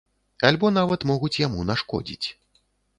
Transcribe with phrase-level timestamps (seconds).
[0.49, 2.27] Альбо нават могуць яму нашкодзіць.